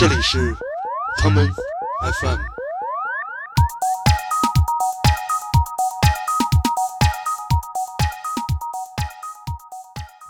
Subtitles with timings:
[0.00, 0.56] 这里是
[1.18, 2.38] 他们 FM。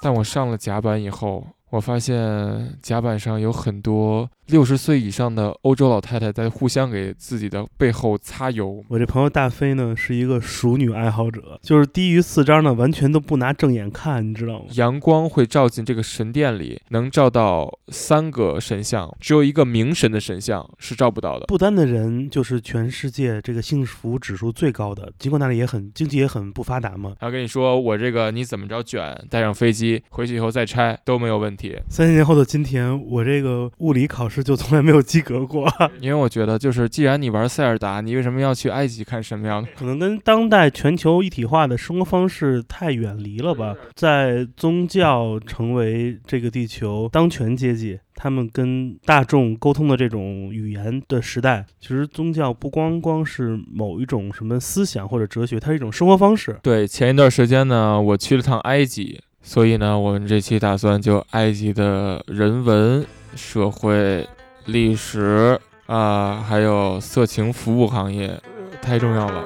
[0.02, 8.84] 但我上了甲板以后，我发现甲板上有很多六十岁以上的欧洲老太太在互相给自己的背后擦油。
[8.88, 14.64] 我这朋友大飞呢是一个熟女爱好者，就是低于四张呢完全都不拿正眼看，你知道吗？
[14.72, 21.46] 阳光会照进这个神殿里，能照到三个神像，只有一个明神的神像是照不到的。
[21.46, 27.14] 不丹的人就是全世界这个幸福指数最高的，尽管那里也很经济也很不发达嘛。
[27.20, 31.59] 他跟你说我这个你怎么着卷，带上飞机回去以后再拆都没有问题。
[31.88, 35.68] 三十年后的今天，我这个物理考试就从来没有及格过。
[36.00, 39.68] 因为我觉得，就是既然你玩塞尔达，你为什么要去埃及看神庙呢？
[39.76, 43.74] 可能跟当代全球一体化的生活方式太远离了吧。
[43.94, 56.58] 在宗教成为这个地球当权阶级，他们跟大众沟通的这种语言的时代，其实宗教不光光是某一种什么思想或者哲学，它是一种生活方式。
[56.62, 64.26] 对，前一段时间呢，我去了趟埃及，所以呢，我们这期打算就埃及的人文、社会、
[64.66, 68.40] 历史啊、还有色情服务行业，
[68.80, 69.42] 太重要了。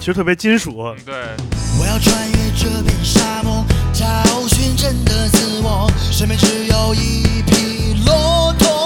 [0.00, 1.14] 其实特别金属，对，
[1.78, 4.06] 我要穿越这片沙漠，找
[4.48, 5.90] 寻真的自我。
[6.10, 8.77] 身边只有一匹骆驼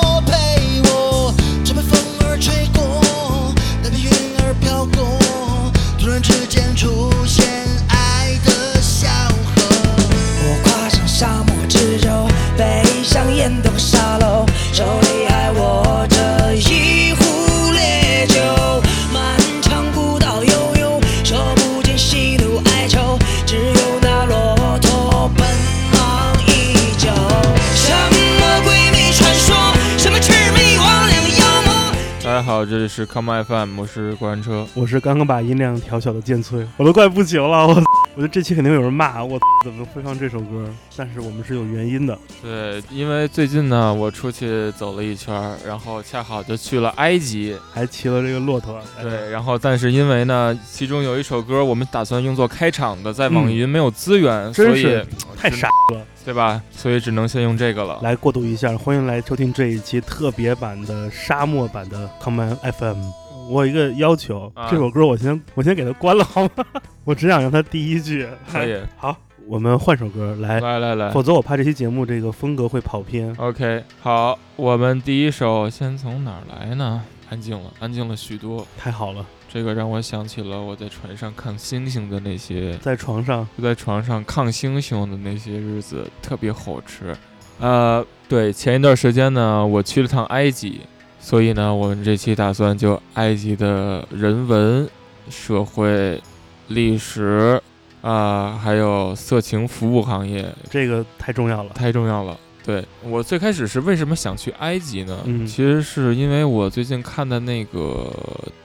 [32.73, 34.67] 这里是 Come FM，我是过山车。
[34.73, 37.69] 我是刚刚把音量调小的剑催，我都快不行了。
[37.69, 37.75] 我
[38.15, 40.69] 我觉得这期肯定有人骂我， 怎么会放这首歌？
[40.97, 42.19] 但是我们是有原因的。
[42.43, 45.35] 对，因为最近呢，我出去走了一圈，
[45.67, 47.57] 然后恰好就去了埃及。
[47.73, 55.03] 还骑了这个骆驼，哎对，然后但是因为呢，其中有一首歌我们打算用作开场的，在网易云没有资源，所以
[55.37, 56.07] 太傻了。
[56.25, 56.63] 对吧？
[56.71, 57.99] 所以只能先用这个了。
[58.03, 63.22] 来过渡一下，欢迎来收听这一期特别版的沙漠版的 Common FM。
[63.53, 66.65] 我有一个要求，啊这首歌我先我先给它关了好吗？
[67.05, 68.27] 我只想让它第一句。
[68.51, 69.15] 可以， 好，
[69.47, 73.35] 我们换首歌来，来来来否则我怕这期节目这个风格会跑偏。
[73.37, 77.03] ，OK，好，我们第一首先从哪儿来呢？
[77.29, 78.67] 安静了，安静了许多。
[78.79, 87.15] 太好了，这个让我想起了我在船上看星星的那些在床上就在床上看星星的那些日子特别好吃。
[87.59, 90.81] 呃，对，前一段时间呢，我去了趟埃及，
[91.23, 94.87] 所以呢，我们这期打算就埃及的人文、
[95.31, 96.21] 社会、
[96.69, 97.59] 历史
[98.03, 101.71] 啊、还有色情服务行业，这个太重要了。
[101.75, 102.37] 太重要了。
[102.65, 105.19] 对我最开始是为什么想去埃及呢？
[105.25, 108.13] 嗯其实是因为我最近看的那个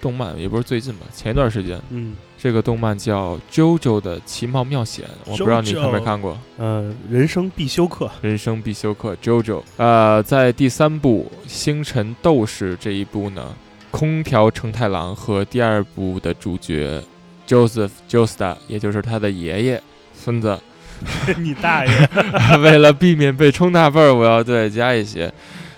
[0.01, 6.37] 动漫，也不是最近吧，前一段时间，嗯，这个动漫叫《JoJo 的奇妙冒险》，我不知道你看没看过。
[6.57, 8.09] 呃，人生必修课。
[8.21, 13.55] 人生必修课 JoJo，呃，在第三部《星辰斗士》这一部呢，
[13.89, 17.01] 空调承太郎和第二部的主角
[17.47, 19.81] Joseph Joestar，也就是他的爷爷
[20.13, 20.59] 孙子，
[21.39, 22.09] 你大爷！
[22.61, 25.33] 为了避免被冲大辈儿，我要再加一些。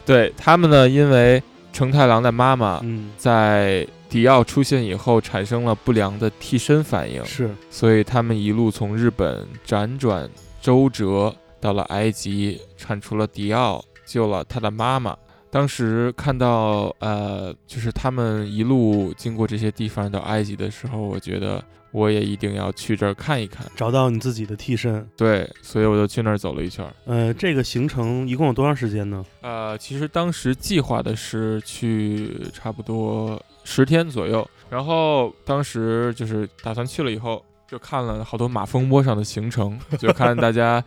[0.06, 1.42] 对他们呢，因为
[1.72, 10.28] 承太郎的妈妈嗯，在迪奥出现以后产生了不良的替身反应，是所以他们一路从日本辗转
[10.60, 15.16] 周折到了埃及，铲除了迪奥，救了他的妈妈。
[15.52, 23.66] 当时看到呃，就是他们一路经过这些地方到埃及的时候，我觉得我也一定要去这儿看一看。
[23.76, 25.08] 找到你自己的替身。
[25.18, 26.94] 对，所以我就去那儿走了一圈儿。
[27.06, 29.26] 呃，这个行程一共有多长时间呢？
[29.42, 40.84] 呃，其实当时计划的是去差不多十天左右，然后当时就是打算去了以后，就看了好多马蜂窝上的行程，就看大家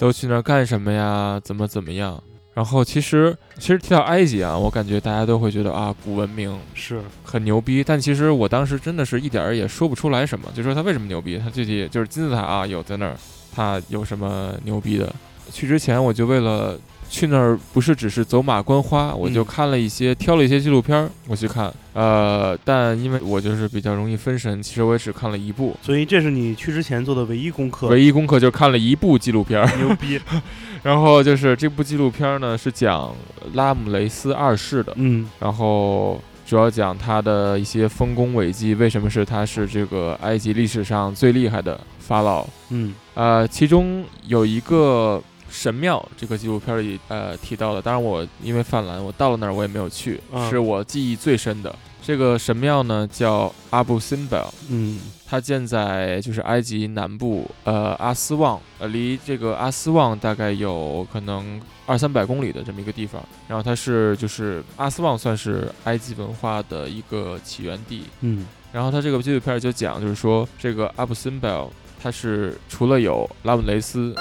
[0.00, 2.20] 都去那儿干什么呀，怎么怎么样。
[2.52, 13.16] 然后其实其实提到埃及啊，我感觉大家都会觉得啊，古文明是很牛逼，但其实我当时真的是一点儿也说不出来什么，就说它为什么牛逼，它具体就是金字塔啊有在那儿，
[13.54, 15.14] 它有什么牛逼的？
[15.52, 16.76] 去之前我就为了
[17.14, 21.72] 去那儿不是只是走马观花，我就嗯看了一些，挑了一些纪录片儿，我去看。
[21.92, 27.86] 呃，但因为我就是比较容易分神，其实我也只看了一部，所以这是你去之前做的唯一功课。
[27.86, 29.76] 唯一功课就看了一部纪录片儿。
[29.76, 30.20] 牛逼，
[30.82, 33.14] 然后就是这部纪录片呢是讲
[33.52, 42.44] 拉姆雷斯二世的，嗯然后主要讲他的一些丰功伟绩，为什么是他是这个埃及历史上最厉害的法老。
[42.70, 45.22] 嗯呃，其中有一个
[45.54, 51.74] 神庙，这个纪录片里呃提到的，当然我因为犯懒，我到了那儿我也没有去，啊是我记忆最深的。
[52.02, 54.98] 这个神庙呢叫阿布辛贝尔，嗯。
[55.26, 63.20] 它建在就是埃及南部，呃阿斯旺，呃离这个阿斯旺大概有可能二三百公里的这么一个地方。
[63.48, 68.46] 然后它是就是阿斯旺算是埃及文化的一个起源地，嗯。
[68.70, 71.66] 然后它这个纪录片就讲，就是说这个阿布辛贝尔，
[72.04, 74.14] 他是除了有拉姆雷斯，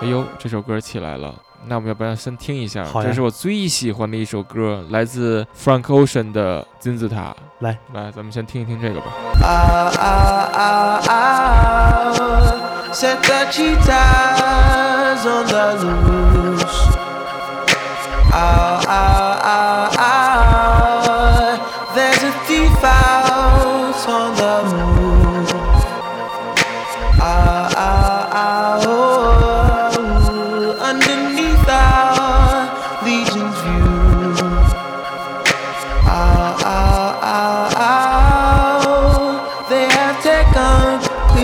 [0.00, 1.34] 哎呦，这首歌起来了，
[1.66, 2.86] 那我们要不要先听一下？
[3.02, 7.24] 这是我最喜欢的一首歌，来自 Frank Ocean 的《金字塔》。
[7.58, 9.08] 来，来，咱们先听一听这个吧。
[9.42, 12.94] Ow, ow, ow, ow.
[12.94, 17.03] Set the cheetahs on the loose.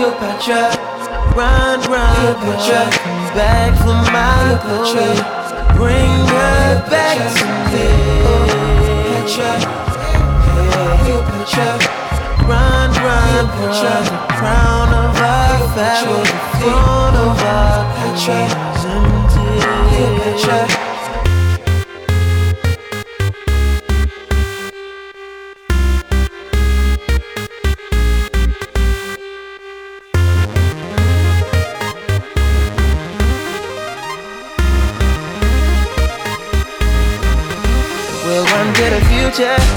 [0.01, 0.71] Cleopatra.
[1.35, 2.89] Run, run, Cleopatra.
[3.35, 5.40] Back from my Cleopatra.
[5.81, 7.89] Bring her back to me.
[9.25, 9.57] Cleopatra.
[11.01, 11.81] Cleopatra.
[12.45, 14.05] Run, run, run.
[14.05, 17.81] The crown of our pharaoh, the throne of our
[18.13, 18.29] is
[18.85, 19.57] empty.
[39.39, 39.70] yeah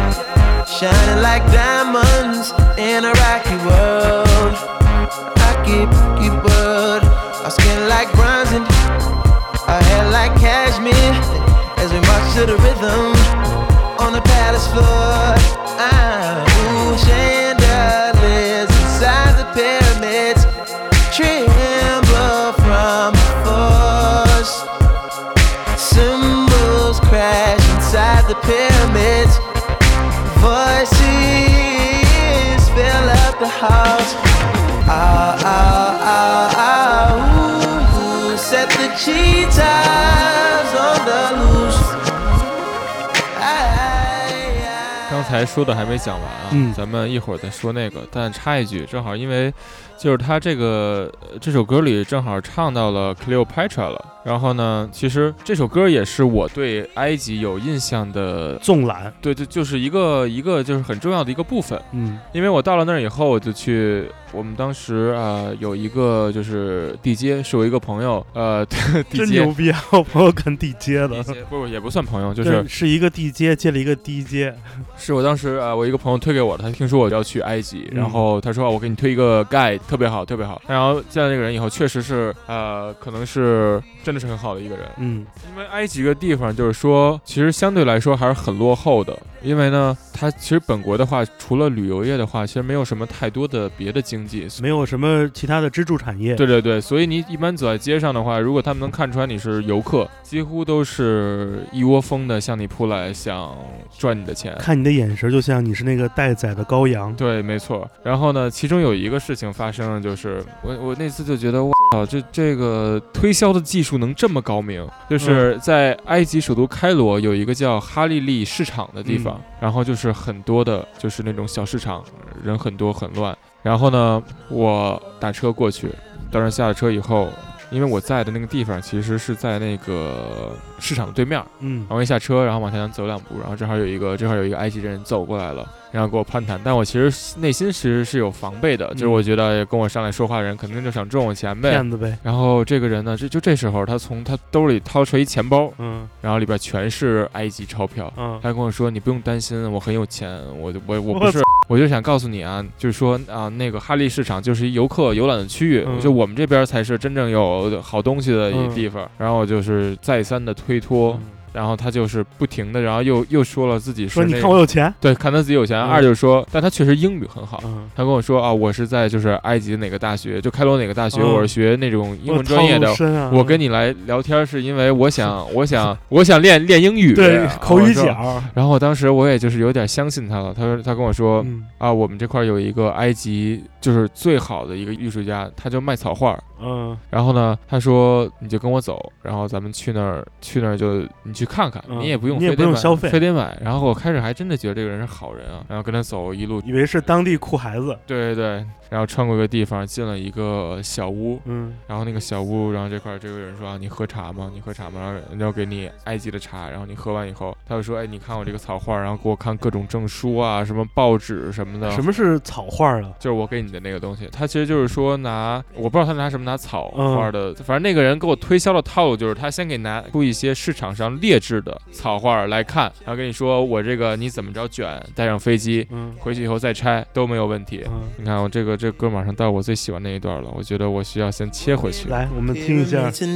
[45.11, 48.07] 刚才说的还没讲完啊，咱们一会儿再说那个。
[48.11, 49.53] 但插一句，正好因为。
[49.99, 54.11] 就是他这个呃这首歌里正好唱到了 Cleopatra 了。
[54.25, 61.79] 然后呢，其实这首歌也是我对埃及有印象的，纵览，对，就就是一个一个就是很重要的一个部分。
[61.93, 68.65] 嗯因为我到了那儿以后，我就去我们当时啊、呃有一个就是地接，是我一个朋友，呃，
[69.11, 69.79] 地真接牛逼啊！
[69.93, 74.55] 我朋友干地接的，接不不也不算朋友，就是是一个地接接了一个地接，
[74.97, 80.61] 是我当时啊、呃我一个朋友推给我的，他听说我要去埃及，嗯然后他说我给你推一个 guide，特别好，特别好。
[80.67, 84.87] 然后见到这个人以后，确实是呃，可能是真的是很好的一个人。
[84.99, 89.17] 嗯因为埃及这个地方，就是说，其实相对来说还是很落后的。
[89.43, 94.49] 因为呢，它其实本国的话，除了旅游业的话，其实没有什么太多的别的经济。
[94.63, 96.35] 没有什么其他的支柱产业。
[96.35, 103.55] 对对对，所以你一般走在街上的话，如果他们能看出来你是游客，几乎都是一窝蜂的向你扑来，想
[103.99, 104.57] 赚你的钱。
[104.59, 107.15] 看你的眼神，就像你是那个待宰的羔羊。
[107.15, 107.87] 对，没错。
[108.03, 114.87] 然后呢，其中有一个事情发生了，就是我我那次就觉得，我操，这这个推销的技术能这么高明？
[115.09, 122.05] 就是在埃及首都开罗有一个叫哈利利市场的地方，然后就是很多的，就是那种小市场，
[122.43, 123.37] 人很多很乱。
[123.63, 125.89] 然后呢，我打车过去，
[126.31, 127.29] 当时下了车以后。
[127.75, 141.71] 因为我在的那个地方其实是在那个市场的对面儿，嗯然后一下车，然后往前走两步，然后正好有一个正好有一个埃及人走过来了，然后跟我攀谈，但我其实内心其实是有防备的，就是我觉得跟我上来说话的人肯定就想挣我钱呗。
[141.71, 142.17] 骗子呗。
[142.23, 148.13] 然后这个人呢，这就这时候他从他兜里掏出一钱包，嗯然后里边全是埃及钞票。
[148.17, 159.11] 嗯，他跟我说：“你不用担心，我很有钱，我就我我我不是我就想告诉你啊，就是说啊，那个哈利市场就是一游客游览的区域，嗯就我们这边才是真正有好东西的一嗯地方。
[159.17, 161.19] 然后就是再三的推脱，
[161.55, 165.79] 然后他就是不停的，然后又又说了自己是说看我有钱，对，看他自己有钱。
[165.79, 167.63] 嗯二就是说，但他确实英语很好。
[167.65, 172.93] 嗯，他跟我说啊，我是在就是埃及哪个大学，就开罗哪个大学，嗯我是学那种英文专业的
[173.33, 177.15] 我跟你来聊天是因为 我想，我想， 我想练练英语，
[177.61, 177.95] 口语。
[177.95, 180.53] 角，然后我当时我也就是有点相信他了。
[180.53, 186.43] 他说他跟我说、嗯啊，我们这块儿有一个埃及就是最好的一个艺术家，他就卖草画儿。
[186.61, 186.97] 嗯。
[187.11, 192.01] 然后呢，他说你就跟我走，然后咱们去那儿，去那儿就你去看看，嗯。
[192.01, 193.09] 你也不用你也非得买不用消费。
[193.09, 193.59] 非得买。
[193.63, 201.75] 然后我开始还真的觉得这个人是好人啊，然后跟他走一路，以为是当地酷孩子，对对对，然后穿过一个地方，进了一个小屋，嗯。
[201.87, 204.51] 然后那个小屋，然后这块儿这个人说啊，你喝茶吗？
[204.53, 205.01] 你喝茶吗？
[205.01, 213.13] 然后人家给你埃及的茶，然后你喝完以后，他就说，哎，你看我这个草画，然后给我看各种证书啊，什么报纸什么的，什么是草画啊？
[213.19, 227.83] 就是我给你的那个东西，他其实就是说拿，我不知道他拿什么拿草嗯画的，反正那个人给我推销的套路就是他先给拿出一些市场上劣质的草画来看，然后跟你说我这个你怎么着卷，带上飞机嗯回去以后再拆都没有问题。
[227.87, 232.09] 嗯，你看我这个这歌马上到我最喜欢那一段了，我觉得我需要先切回去。
[232.09, 233.35] 来，我们听一下 Pyramid。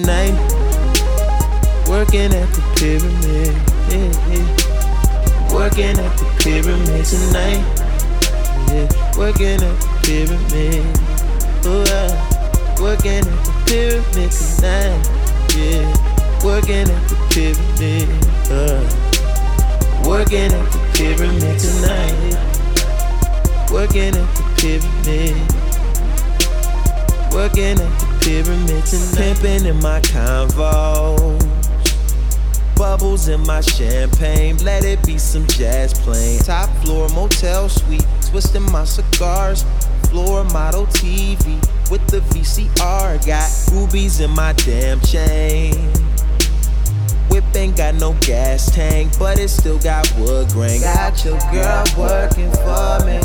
[7.05, 7.65] tonight.
[12.80, 14.30] Working at the pyramid.
[14.30, 15.02] Tonight.
[15.56, 15.90] Yeah.
[16.44, 18.08] Working at the pyramid.
[18.49, 18.82] Uh.
[20.08, 22.38] Working at the pyramid tonight.
[23.73, 25.37] Working at the pyramid.
[27.35, 29.16] Working at the pyramid tonight.
[29.16, 31.37] Pimping in my convo.
[32.76, 34.56] Bubbles in my champagne.
[34.58, 36.38] Let it be some jazz playing.
[36.44, 38.06] Top floor motel suite.
[38.23, 39.64] Twisting my cigars.
[40.11, 41.45] Floor model TV
[41.91, 43.25] with the VCR.
[43.27, 45.75] Got rubies in my damn chain.
[47.29, 50.81] Whip ain't got no gas tank, but it still got wood grain.
[50.81, 53.21] Got your girl working for me.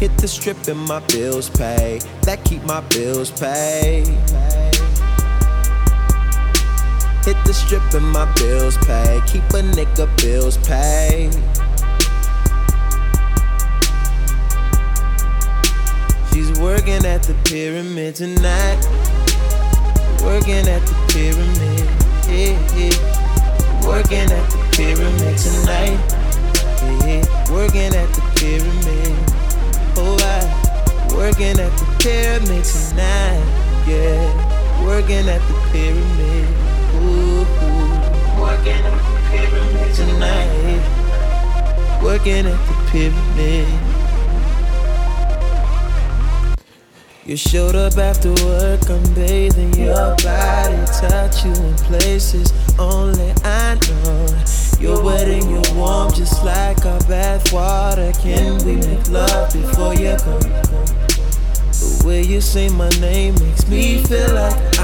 [0.00, 2.00] Hit the strip and my bills pay.
[2.22, 4.06] That keep my bills paid.
[7.26, 9.20] Hit the strip and my bills pay.
[9.26, 11.34] Keep a nigga bills paid.
[16.60, 18.78] Working at the pyramid tonight.
[20.22, 21.86] Working at the pyramid.
[22.28, 23.86] Yeah, yeah.
[23.86, 25.98] Working at the pyramid tonight.
[27.04, 27.52] Yeah.
[27.52, 29.14] Working at the pyramid.
[29.96, 30.68] Oh, I
[31.18, 33.42] working at the pyramid tonight.
[33.88, 36.48] Yeah, working at the pyramid.
[36.94, 38.40] Ooh, ooh.
[38.40, 40.82] working at the pyramid tonight.
[42.02, 43.97] Working at the pyramid.
[47.28, 53.74] You showed up after work, I'm bathing your body, touch you in places only I
[53.74, 54.26] know.
[54.80, 58.14] You're wet and warm, just like our bath water.
[58.22, 60.38] Can we make love before you go?
[60.38, 64.77] The way you say my name makes me feel like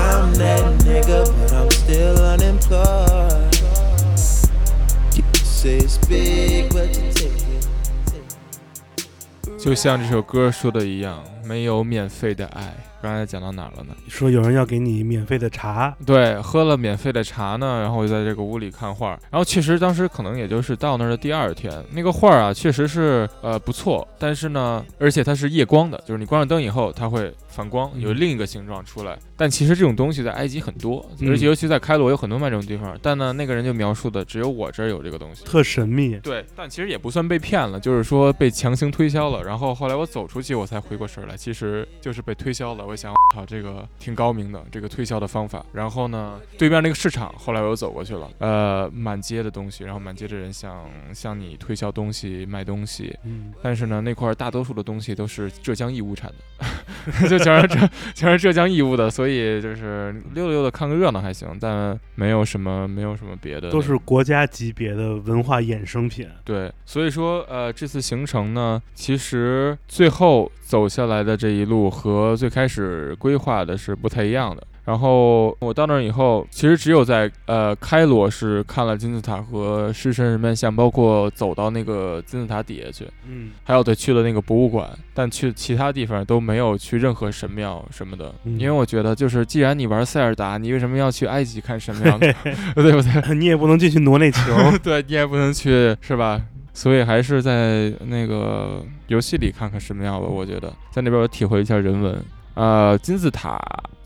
[9.64, 12.70] 就像这首歌说的一样，没有免费的爱。
[13.04, 13.94] 刚才讲到哪儿了呢？
[14.08, 19.20] 说有人要给你免费的茶，对，喝了免费的茶呢，然后我就在这个屋里看画儿。
[19.30, 29.18] 然后确实当时可能也就是到那儿的第二天，那个画儿啊确实是呃不错，但是呢，而且它是夜光的，就是你关上灯以后它会反光，有嗯另一个形状出来。
[29.36, 32.98] 但其实这种东西在埃及很多，嗯而且尤其在开罗有很多卖这种地方。
[33.02, 35.44] 但呢，那个人就描述的只有我这儿有这个东西。
[35.44, 36.18] 特神秘。
[36.20, 39.42] 对，但其实也不算被骗了，就是说被强行推销了。
[39.42, 42.86] 然后后来我走出去，我才回过神儿来，其实就是被推销了。
[42.86, 45.64] 我想，我操，这个挺高明的，这个推销的方法。
[45.72, 53.16] 然后呢，对面那个市场，后来我又走过去了，呃，满街的东西，然后满街的人想向你推销东西、卖东西。
[53.24, 66.28] 嗯，但是呢，那块儿大多数的东西都是浙江义乌产的， 就全是浙全是浙江义乌的，所以就是溜达溜达看个热闹还行，但没有什么没有什么别的那个，都是国家级别的文化衍生品。
[66.44, 74.66] 对，所以说，呃，这次行程呢，其实最后走下来的这一路和最开始规划的是不太一样的。
[74.84, 92.26] 然后我到那儿以后，其实只有在呃开罗是看了金字塔和狮身人面像，包括走到那个金字塔底下去，嗯还有对去了那个博物馆，但去其他地方都没有去任何神庙什么的，嗯因为我觉得就是既然你玩塞尔达，你为什么要去埃及看神庙呢？
[92.76, 93.00] 对不对？
[93.34, 94.40] 你也不能进去挪那球。
[94.82, 96.42] 对你也不能去是吧？
[96.74, 100.26] 所以还是在那个游戏里看看什么样吧。
[100.26, 102.22] 我觉得在那边我体会一下人文。
[102.54, 103.58] 啊，金字塔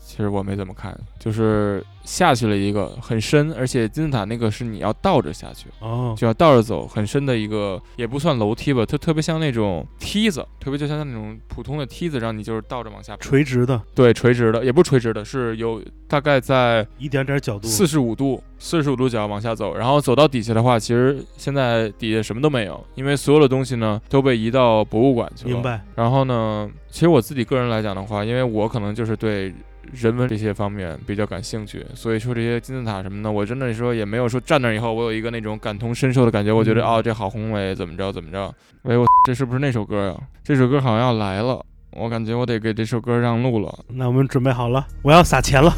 [0.09, 13.15] 其实我没怎么看，就是下去了一个很深，而且金字塔那个是你要倒着下去，哦，就要倒着走，很深的一个，也不算楼梯吧，它特别像那种梯子，特别就像那种普通的梯子，让你就是倒着往下。
[13.17, 25.51] 垂直的，对，垂直的，也不是垂直的，是有大概在一点点角度，四十五度，四十五度角往下走，然后走到底下的话，其实现在底下什么都没有，因为所有的东西呢都被移到博物馆去了。
[25.53, 25.61] 明。
[25.61, 25.79] 白？
[25.95, 29.53] 然后呢，其实我自己个人来讲的话，因为我可能就是对
[29.93, 38.53] 人文这些方面比较感兴趣，所以说这些金字塔什么的，我真的说也没有说站那儿以后，我有一个那种感同身受的感觉，我觉得嗯哦，这好宏伟，怎么着怎么着。
[38.83, 40.15] 哎，我这是不是那首歌呀？
[40.43, 43.79] 这首歌好像要来了，我感觉我得给这首歌让路了。
[43.87, 45.73] 那我们准备好了，我要撒钱了。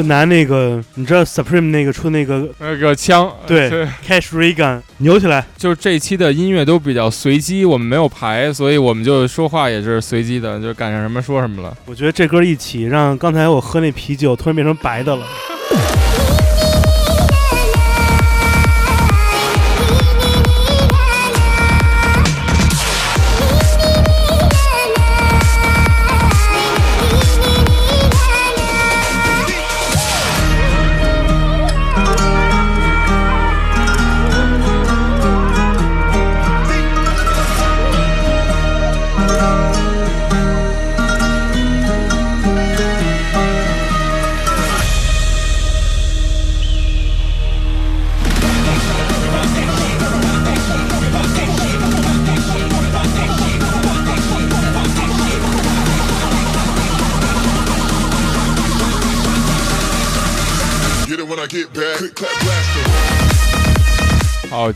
[0.00, 11.76] 就拿那个，你知道 Supreme 那个出那个那个枪，对对 Cash Ray Gun 扭起来，就是这一期的音乐都比较随机，我们没有排，所以我们就说话也是随机的，就赶上什么说什么了。
[11.84, 15.26] 我觉得这歌一起让刚才我喝那啤酒突然变成白的了。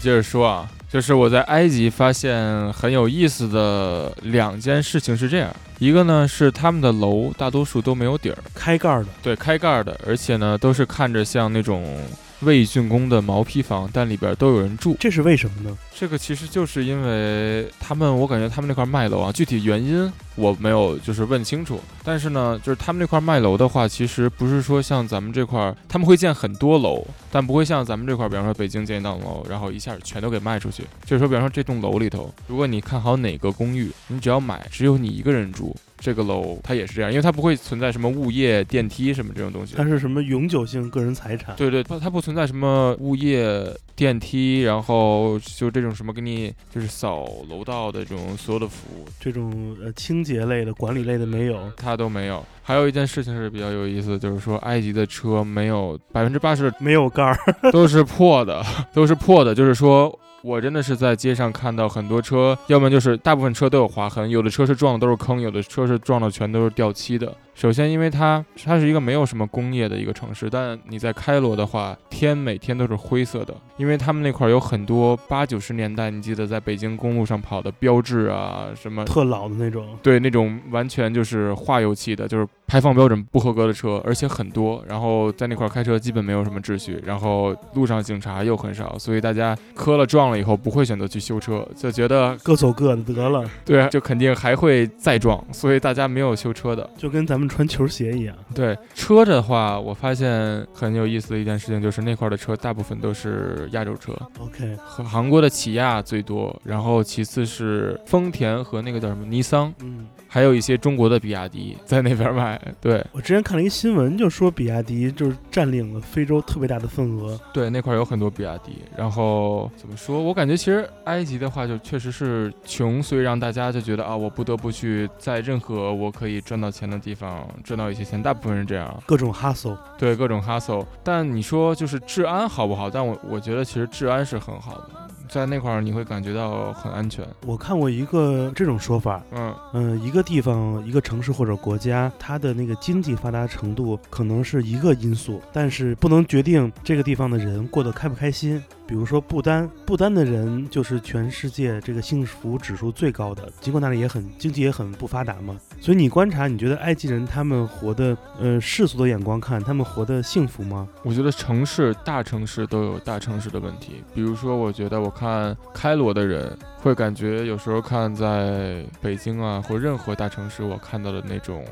[0.04, 11.98] 接着说啊，就是我在埃及发现很有意思的两件事情是这样，一个呢是他们的楼大多数都没有底儿，开盖儿的，对，开盖儿的，而且呢都是看着像那种
[12.44, 14.96] 未竣工的毛坯房，但里边都有人住。
[15.00, 15.76] 这是为什么呢？
[15.94, 21.80] 这个其实就是因为他们，我感觉他们那块卖楼啊，具体原因我没有就是问清楚。
[22.02, 30.84] 但是呢，就是他们那块卖楼的话，其实不是说像咱们这块儿，他们会建很多楼，但不会像咱们这块儿，比方说北京建一栋楼，然后一下全都给卖出去。
[31.04, 35.74] 就是说，比方说这栋楼里头，如果你看好哪个公寓，你只要买，只有你一个人住。
[36.04, 39.74] 这个楼它也是这样，因为它不会存在什么物业、电梯什么这种东西。
[39.74, 41.56] 它是什么永久性个人财产？
[41.56, 51.72] 对对，它它不存在什么物业、电梯，然后就这种什么给你就是扫楼道的这种所有的服务，这种呃清洁类的、管理类的没有。
[51.78, 52.44] 它都没有。
[52.62, 57.38] 还有一件事情是比较有意思，就是说埃及的车没有百分之八十没有盖儿，
[57.72, 58.62] 都是破的，
[58.92, 59.54] 都是破的。
[59.54, 67.34] 就是说我真的是在街上看到很多车，要么就是大部分车都有划痕，有的车是撞的都是坑，有的车是撞的全都是掉漆的。
[67.54, 79.96] 首先，因为它它是一个没有什么工业的一个城市，但你在开罗的话，天每天都是灰色的，因为他们那块儿有很多八九十年代，你记得在北京公路上跑的标志啊，什么特老的那种。
[80.02, 84.84] 对，那种完全就是化油器的，就是排放标准不合格的车，而且很多。
[84.88, 96.88] 然后在那块儿开车基本没有什么秩序，然后路上警察又很少，所以大家磕了撞了以后不会选择去修车，就觉得各走各的得了，对，就肯定还会再撞，所以大家没有修车的。
[96.96, 98.36] 就跟咱们穿球鞋一样。
[98.54, 109.72] 对车的话，我发现很有意思的一件事情就是那块的车大部分都是亚洲车，OK，和韩国的起亚最多，然后其次是丰田和那个叫什么尼桑。
[109.80, 112.60] 嗯，还有一些中国的比亚迪在那边卖。
[112.82, 117.38] 对我之前看了一新闻，就说比亚迪就是占领了非洲特别大的份额。
[117.52, 118.82] 对，那块儿有很多比亚迪。
[118.96, 120.20] 然后怎么说？
[120.20, 128.20] 我感觉其实埃及的话，就确实是穷，所以让大家就觉得啊，我不得不去在任何我可以赚到钱的地方赚到一些钱。
[128.20, 130.84] 大部分是这样，各种 hustle，对各种 hustle。
[131.04, 132.90] 但你说就是治安好不好？
[132.90, 134.88] 但我我觉得其实治安是很好的，
[135.28, 137.24] 在那块儿你会感觉到很安全。
[137.46, 148.60] 我看过一个这种说法，嗯嗯，一个地方、一个城市或者国家，它的那个经济发达程度可能是一个因素，但是不能决定这个地方的人过得开不开心。
[148.86, 155.56] 比如说不丹，不丹的人就是全世界这个幸福指数最高的，尽管那里也很经济也很不发达嘛。
[155.80, 160.86] 所以你观察，你觉得埃及人他们活的，呃，世俗的眼光看，他们活得幸福吗？
[161.02, 171.64] 我觉得城市大城市都有大城市的问题，比如说，我觉得我看开罗的人会感觉有时候看在北京啊或任何大城市，我看到的那种。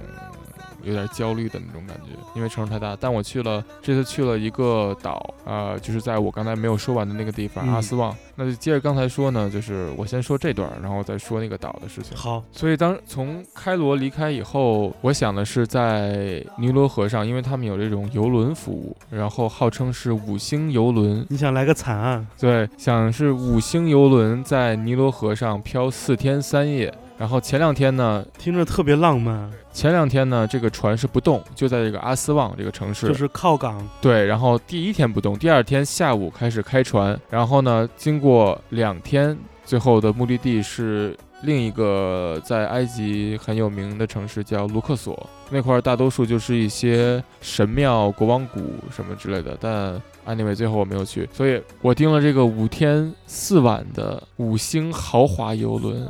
[0.84, 2.96] 有点焦虑的那种感觉，因为城市太大。
[2.98, 8.12] 但我去了，这次去了一个岛，呃，就是在我刚才没有说完的那个地方，嗯阿斯旺。
[8.34, 12.16] 那就接着刚才说呢，就是我先说这段，然后再说那个岛的事情。
[12.16, 21.24] 好，所以当从开罗离开以后，我想的是在尼罗河上，因为他们有这种游轮服务，然后号称是五星游轮。
[21.30, 22.26] 你想来个惨案？
[22.40, 26.92] 对，想是五星游轮在尼罗河上漂四天三夜。
[27.22, 33.06] 然后前两天呢，听着特别浪漫，前两天呢，这个船是不动，就在这个阿斯旺这个城市。
[33.06, 45.24] 就是靠港，对，然后第一天不动，第二天下午开始开船，然后呢，经过两天，最后的目的地是另一个在埃及很有名的城市，叫卢克索。
[45.48, 56.04] 那块儿大多数就是一些神庙、国王谷什么之类的，但 anyway 最后我没有去，所以我订了这个五天四晚的五星豪华游轮。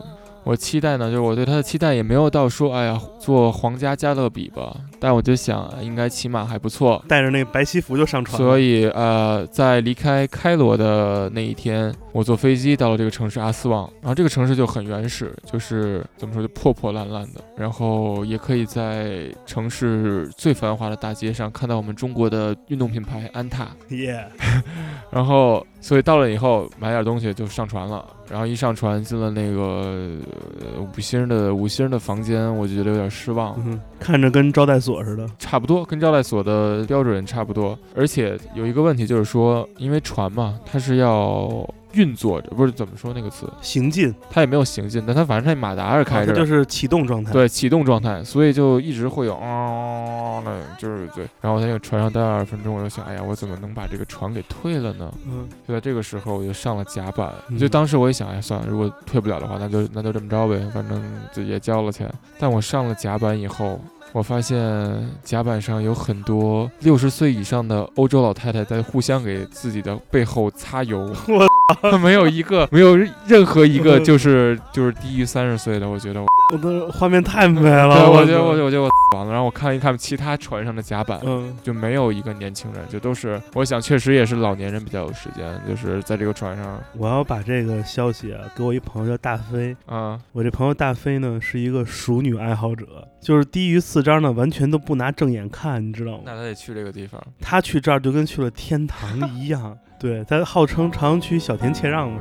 [0.44, 7.02] 我期待呢，就是我对他的期待也没有到说，哎呀，做皇家加勒比吧，但我就想，应该起码还不错。
[7.06, 8.24] 带着那个白西服就上。
[8.24, 8.36] 船。
[8.36, 24.24] 所以呃，在离开开罗的那一天，我坐飞机到了这个城市阿斯旺，然后这个城市就很原始，就是怎么说就破破烂烂的，然后也可以在城市最繁华的大街上看到我们中国的运动品牌安踏，耶，
[25.10, 30.16] 然后所以到了以后买点东西就上船了，然后一上船进了那个
[30.60, 35.28] 呃五星的五星的房间，我就觉得有点失望，嗯，看着跟招待所似的。
[35.40, 37.76] 差不多，跟招待所的标准差不多。
[37.96, 51.26] 而且有一个问题就是说，因为船嘛，它是要运作着，不是怎么说那个词，行进，它也没有行进，但它反正它马达是开着，啊就是启动状态。，对启动状态，所以就一直会有啊，那就是对。
[51.40, 55.12] 然后我在那个船上待了二十分钟，我就想，哎呀，我怎么能把这个船给退了呢？
[55.26, 57.32] 嗯，就在这个时候，我就上了甲板。
[57.48, 61.02] 嗯就当时我也想，哎，算了，如果退不了的话，那就那就这么着呗，反正
[61.32, 62.10] 就也交了钱。
[62.38, 63.80] 但我上了甲板以后，
[64.12, 70.98] 我发现甲板上有很多六十岁以上的欧洲老太太在互相给自己的背后擦油。
[71.28, 71.46] 我
[72.02, 72.96] 没有一个，没有
[73.26, 78.10] 任何一个就是就是低于三十岁的，我觉得我，我的画面太美了。
[78.10, 79.32] 我觉得我我觉得我完了。
[79.32, 89.76] 然后我看一看其他船上的甲板，嗯，就没有一个年轻人，就都是，我想确实也是老年人比较有时间，就是在这个船上，我要把这个消息啊给我一朋友叫大飞。
[89.86, 92.86] 啊、我这朋友大飞呢是一个熟女爱好者，
[93.20, 96.22] 就是低于四张呢完全都不拿正眼看，你知道吗？
[96.26, 97.22] 那他得去这个地方。
[97.40, 99.78] 他去这儿就跟去了天堂一样。
[100.02, 102.20] 对，他号称朝阳区小田切让嘛。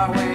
[0.00, 0.29] my way.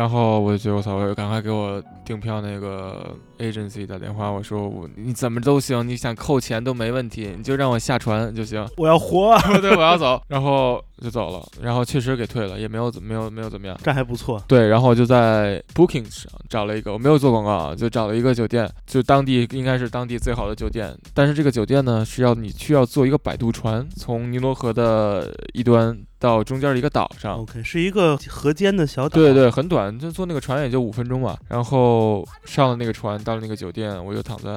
[0.00, 8.66] 然后我就觉得我操，我赶快给我订票那个 agency 打电话，我说我你怎么都行，你想扣钱都没问题，你就让我下船就行。
[8.78, 13.78] 我要活啊， 对，我要走，然后就走了，然后确实给退了，也没有怎没有没有怎么样。
[13.84, 14.42] 这还不错。
[14.48, 20.92] 对，然后我就在 Booking 上找了一个，我没有做广告啊，就找了一个酒店，就当地应该是当地最好的酒店。
[21.14, 27.38] 但是这个酒店呢，是要你需要坐一个摆渡船，从尼罗河的一端到中间的一个岛上。
[27.38, 29.10] OK，是一个河间的小岛。
[29.10, 31.38] 对对，很短，就坐那个船也就五分钟吧。
[31.48, 31.99] 然后
[32.44, 34.50] 上了那个船，到了那个酒店，我就躺在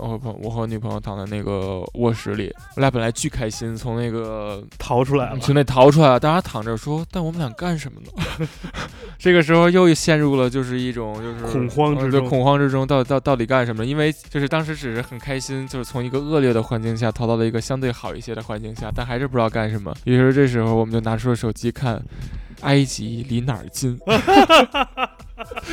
[0.00, 5.38] 我和朋我和女朋友躺在那个卧室里，我俩本来巨开心，从那个逃出来了。
[5.38, 8.48] 从那逃出来了，大家躺着说，但我们俩干什么呢？
[9.18, 13.84] 这个时候又陷入了就是一种就是恐慌之中恐慌之中，到到到底干什么？
[13.84, 19.94] 因为就是当时只是很开心，就是从一个恶劣的环境下逃到了一个相对好一些的环境下，但还是不知道干什么。
[20.04, 22.02] 于是这时候我们就拿出了手机看，
[22.62, 23.98] 埃及离哪儿近？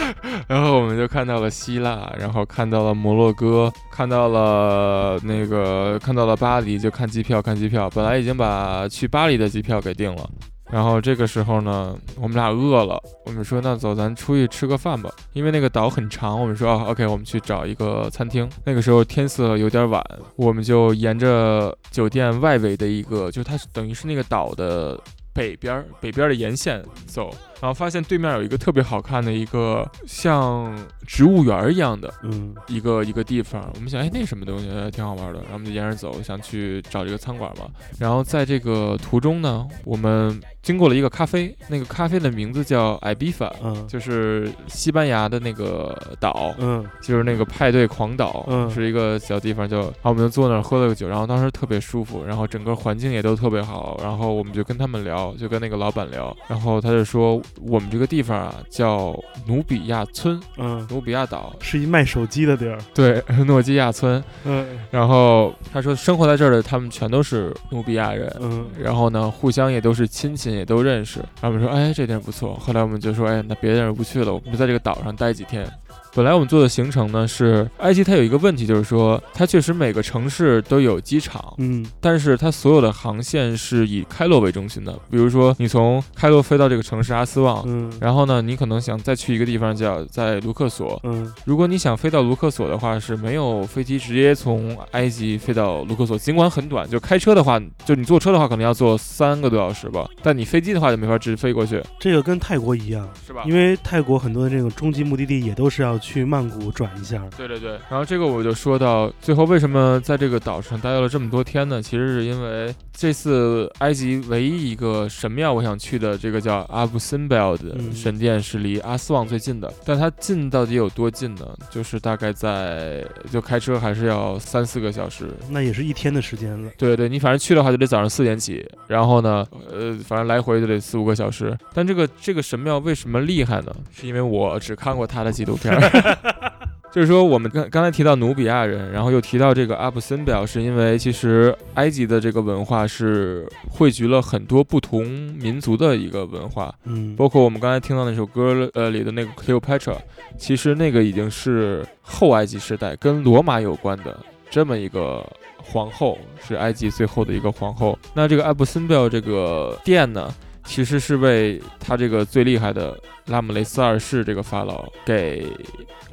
[0.47, 7.89] 然后我们就看到了希腊，然后看到了摩洛哥，看到了那个看到了巴黎，就看机票看机票。
[7.89, 10.29] 本来已经把去巴黎的机票给定了。
[10.71, 15.09] 然后这个时候呢，我们俩饿了，我们说那走，咱出去吃个饭吧。
[15.33, 18.47] 因为那个岛很长，我们说啊，OK，我们去找一个餐厅。
[18.63, 19.99] 那个时候天色有点晚，
[20.35, 24.95] 我们就沿着酒店外围的一个，就它是等于是那个岛的
[25.33, 30.73] 北边儿北边的沿线走，然后发现对面有一个特别好看的一个像
[31.05, 32.55] 植物园儿一样的嗯。
[32.67, 37.65] 一个一个地方，我们想，哎，那什么东西呃挺好玩的，然后我们就沿着走，想去找这个餐馆嘛。
[37.97, 43.87] 然后在这个途中呢，我们经过了一个咖啡，那个咖啡的名字叫艾比法，嗯。
[43.87, 46.85] 就是西班牙的那个岛，嗯。
[47.01, 48.69] 就是那个派对狂岛，嗯。
[48.69, 62.77] 是一个小地方就，然后我们就坐那儿喝了个酒，然后当时特别舒服，然后整个环境也都特别好，然后我们就跟他们聊，就跟那个老板聊，然后他就说我们这个地方啊叫努比亚村，嗯，努比亚岛，是一卖手机的地儿。
[62.93, 68.33] 对， 诺基亚村，嗯然后他说生活在这儿的他们全都是努比亚人。
[68.39, 71.19] 嗯然后呢，互相也都是亲戚，也都认识。
[71.41, 72.53] 然后我们说，哎，这地儿不错。
[72.55, 75.69] 后来我们就说，哎，那别的地儿不去了，我们就在这个岛上待几天。
[76.15, 84.91] 本来我们做的行程呢是，埃及它有一个问题，就是说它确实每个城市都有机场，嗯但是它所有的航线是以开罗为中心的。
[85.09, 90.99] 比如说你从开罗飞到这个城市阿斯旺，嗯然后呢，你可能想再去一个地方叫在卢克索。
[91.03, 103.43] 嗯如果你想飞到卢克索的话，是没有飞机直接从埃及飞到卢克索，尽管很短，就开车的话，就你坐车的话可能要坐三个多小时吧，但你飞机的话就没法直飞过去，这个跟泰国一样，是吧？
[103.45, 107.21] 因为泰国很多的这种终极目的地也都是要去曼谷转一下。
[107.37, 111.81] 对对对，然后这个我就说到最后，为什么在这个岛上待了这么多天呢？
[111.81, 121.47] 其实是因为这次埃及唯一一个神庙我想去的，这个叫阿布森贝尔的嗯神殿是离阿斯旺最近的，但它近到底有多近呢？
[121.69, 125.29] 就是大概在就开车还是要三四个小时。
[125.49, 126.71] 那也是一天的时间了。
[126.77, 131.57] 对对，你反正去的话就得早上四点起，然后呢，呃，反正来回就得四五个小时。
[131.73, 133.75] 但这个这个神庙为什么厉害呢？
[133.91, 135.79] 是因为我只看过他的纪录片儿。
[136.91, 145.05] 就是说，我们刚刚才提到努比亚人，然后又提到这个阿布森表，是因为其实埃及的这个文化是汇聚了很多不同
[145.39, 149.97] 民族的一个文化，嗯包括我们刚才听到那首歌呃里的那个 Cleopatra，
[150.35, 154.17] 其实那个已经是后埃及时代跟罗马有关的
[154.49, 155.23] 这么一个
[155.61, 157.95] 皇后，是埃及最后的一个皇后。
[158.15, 160.33] 那这个阿布森贝尔这个殿呢，
[160.69, 165.43] 其实是为他这个最厉害的拉姆雷斯二世这个法老给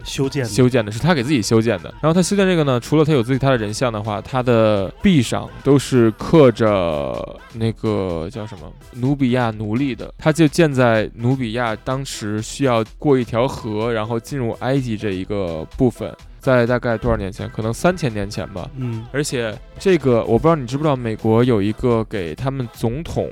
[0.03, 1.91] 修建的修建的，是他给自己修建的。
[2.01, 10.11] 然后他修建这个呢，除了他有自己他的人像的话，他的壁上都是刻着那个叫什么努比亚奴隶的。
[10.17, 16.11] 他就建在努比亚当时需要过一条河，然后进入埃及这一个部分。
[16.47, 17.51] 在大概多少年前？
[17.51, 18.71] 可能三千年前吧。
[18.77, 23.29] 嗯而且这个我不知道你知不知道，美国有一个给他们总统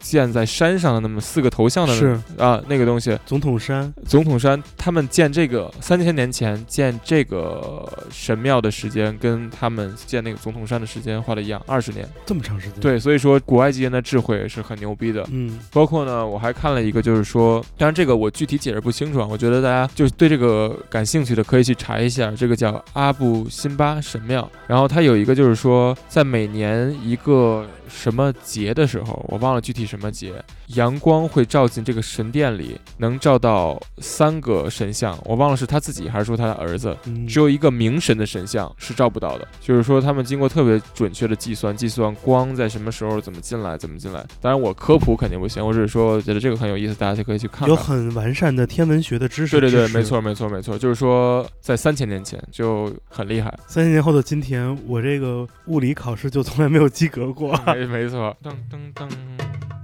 [0.00, 3.94] 建在山上的那么四个头像的是啊那个东西，总统山。
[4.04, 12.04] 总统山，他们建这个三千年前建这个神庙的时间，跟他们建那个总统山的时间花的一样，二十年。
[12.26, 15.24] 这么长时间？，对，所以说古埃及人的智慧是很牛逼的。
[15.30, 30.32] 嗯包括呢，我还看了一个，就是说，当然这个我具体解释不清楚啊，我觉得大家就是对这个感兴趣的可以去查一下，这个叫阿布辛巴神庙，然后它有一个就是说，在每年一个什么节的时候，我忘了具体什么节，
[30.68, 44.24] 阳光会照进这个神殿里，能照到三个神像，我忘了是他自己还是说他的儿子，嗯只有一个明神的神像是照不到的，就是说他们经过特别准确的计算，计算光在什么时候怎么进来，怎么进来。
[44.40, 47.76] 当然我科普肯定不行，我只是说觉得这个很有意思，大家就可以去看有。
[47.76, 49.60] 很完善的天文学的知识。
[49.60, 50.06] 对对对，没。
[50.06, 57.52] 错没错没错，就是说在三千年前就很厉害，三千年后的今天，我这个物理考试就从来没有及格过。
[57.76, 58.34] 没没错。
[58.42, 59.75] 噔噔噔。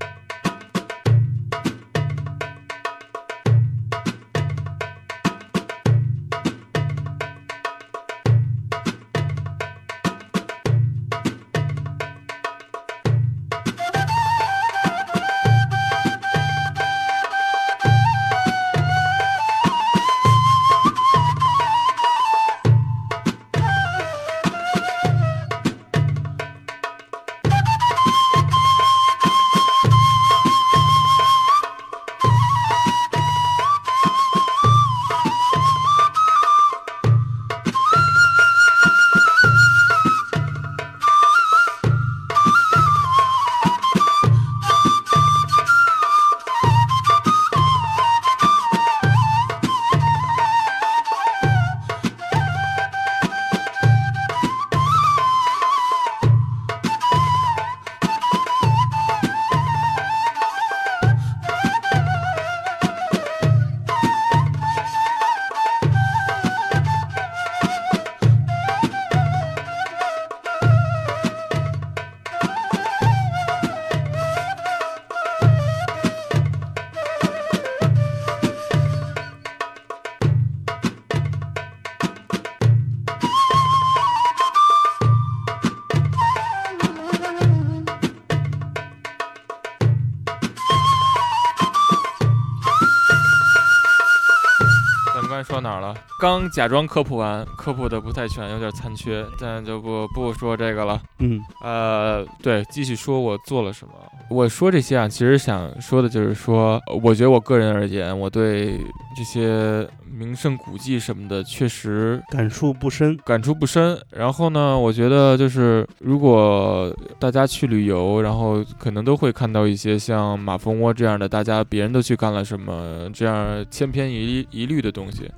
[96.23, 101.03] 刚假装科普完，科普的不太全，有点残缺，但就不不说这个了。
[101.19, 103.93] 嗯呃，对，继续说我做了什么。
[104.31, 108.79] 我说这些啊，其实想说的就是说，呃我觉得我个人而言，我对
[109.17, 109.85] 这些
[110.17, 113.19] 名胜古迹什么的，确实感触不深。
[113.25, 113.99] 感触不深。
[114.13, 125.29] 然后呢，我觉得就是如果大家去旅游，然后可能都会看到一些像马蜂窝这样的，大家别人都去干了什么，这样千篇一一律的东西。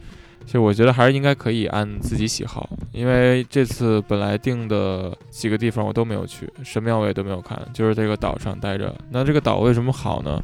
[0.46, 8.94] 其实我觉得还是应该可以按自己喜好，因为这次本来定的几个地方我都没有去，神庙我也都没有看，就是这个岛上待着。
[9.10, 10.42] 那这个岛为什么好呢？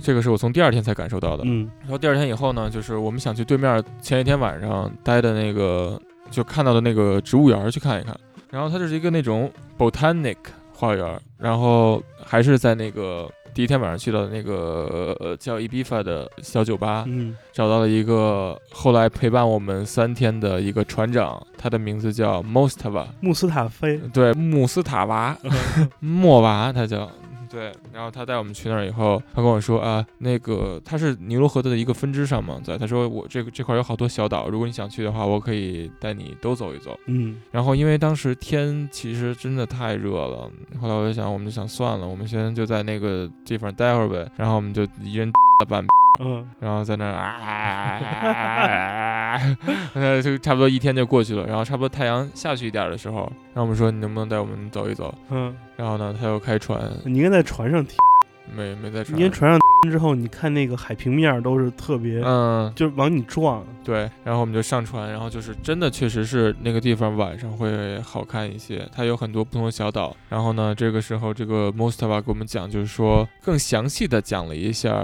[0.00, 1.42] 这个是我从第二天才感受到的。
[1.44, 8.16] 嗯然后第二天以后呢，就是我们想去对面前一天晚上待的那个，就看到的那个植物园去看一看。
[8.50, 10.36] 然后它就是一个那种 botanic
[10.72, 23.98] 花园，然后还是在那个第一天晚上去了那个呃叫 Ibiza 的小酒吧，嗯找到了一个后来陪伴我们三天的一个船长，他的名字叫 Mostava，穆斯塔菲。
[24.12, 25.36] 对，穆斯塔娃，
[26.00, 27.10] 莫娃，他叫。
[27.50, 36.96] 对，然后他带我们去那儿以后，他跟我说啊，那个他是尼罗河的一个分支上嘛，在他说我这个这块有好多小岛，如果你想去的话，我可以带你都走一走。
[37.06, 44.30] 嗯然后因为当时天其实真的太热了，后来我就想，我们就想算了，我们先就在那个地方待会儿呗。
[44.36, 45.32] 然后我们就一人了
[45.64, 45.84] 半，
[46.22, 47.30] 嗯然后在那儿啊，
[49.94, 51.46] 那，就差不多一天就过去了。
[51.46, 53.20] 然后差不多太阳下去一点的时候，
[53.54, 55.14] 然后我们说你能不能带我们走一走？
[55.30, 57.96] 嗯，然后呢，他又开船，你应该在船上听，
[58.54, 63.64] 没没在船因为船上 之后，你看那个海平面都是特别，嗯，就是往你撞。
[63.82, 70.14] 对，然后我们就上船，然后就是真的确实是那个地方晚上会好看一些，它有很多不同的小岛。
[70.28, 75.02] 然后呢，这个时候这个 Mostava 给我们讲，就是说更详细的讲了一下